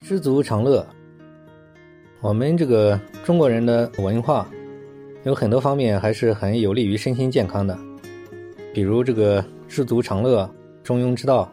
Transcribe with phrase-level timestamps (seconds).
[0.00, 0.86] 知足常乐。
[2.20, 4.48] 我们这个中国人的文化
[5.24, 7.78] 有很多方面还是很有利于身心健康的，
[8.72, 10.48] 比如这个知足常乐、
[10.82, 11.52] 中庸之道。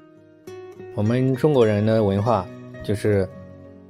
[0.93, 2.47] 我们中国人的文化
[2.81, 3.27] 就是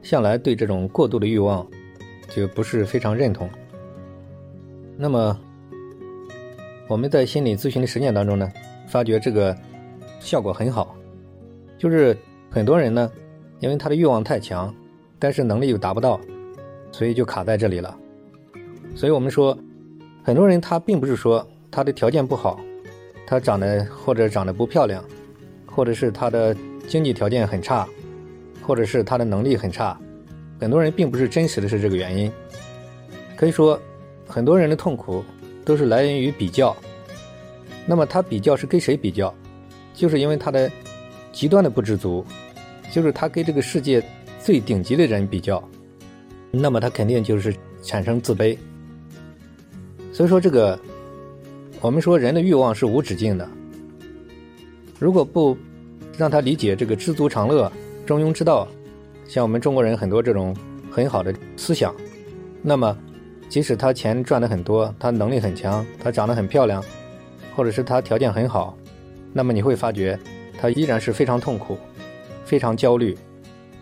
[0.02, 1.67] 向来对这种过度的欲望
[2.29, 3.47] 就不是非常认同。
[4.97, 5.40] 那么
[6.87, 8.51] 我们在心理咨询的实践当中呢，
[8.87, 9.56] 发觉这个
[10.19, 10.96] 效果很好，
[11.78, 12.17] 就是
[12.49, 13.12] 很多人呢。
[13.60, 14.74] 因为他的欲望太强，
[15.17, 16.20] 但是能力又达不到，
[16.91, 17.98] 所以就卡在这里了。
[18.95, 19.58] 所以我们说，
[20.23, 22.59] 很多人他并不是说他的条件不好，
[23.26, 25.04] 他长得或者长得不漂亮，
[25.66, 26.55] 或者是他的
[26.88, 27.88] 经济条件很差，
[28.62, 30.00] 或者是他的能力很差。
[30.59, 32.31] 很多人并不是真实的是这个原因。
[33.36, 33.80] 可以说，
[34.28, 35.23] 很多人的痛苦
[35.66, 36.76] 都是来源于比较。
[37.86, 39.34] 那么他比较是跟谁比较？
[39.94, 40.72] 就是因为他的
[41.31, 42.26] 极端的不知足。
[42.95, 44.02] 就是他跟这个世界
[44.40, 45.62] 最顶级的人比较，
[46.49, 47.53] 那么他肯定就是
[47.84, 48.58] 产生自卑。
[50.14, 50.80] 所以说，这个
[51.81, 53.45] 我们说人的欲望是无止境的。
[54.97, 55.58] 如果不
[56.17, 57.70] 让他理解这个知足常乐、
[58.05, 58.66] 中庸之道，
[59.27, 60.55] 像我们中国人很多这种
[60.89, 61.94] 很好的思想，
[62.61, 62.98] 那么
[63.50, 66.81] 即使他钱赚的很多，他能力很强，他长得很漂亮，
[67.58, 68.77] 或者是他条件很好，
[69.33, 70.17] 那么你会发觉
[70.58, 71.77] 他依然是非常痛苦。
[72.46, 73.18] 非常焦虑，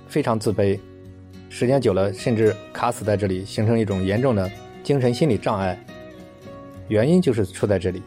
[0.07, 0.79] 非常自卑，
[1.49, 4.49] 时间久了甚至卡死在这里，形成一种严重的
[4.81, 5.77] 精神心理障碍。
[6.87, 8.01] 原因就是出在这里。